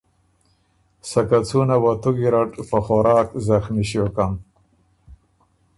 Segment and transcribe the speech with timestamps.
[1.09, 4.33] سکه څُونه وه تُو ګیرډ په خوراک زخمی ݭیوکم۔